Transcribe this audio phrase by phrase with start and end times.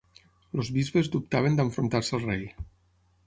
[0.61, 2.45] Els bisbes dubtaven d'enfrontar-se al rei.